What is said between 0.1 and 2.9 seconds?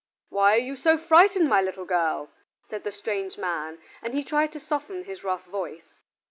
"Why are you so frightened, my little girl?" said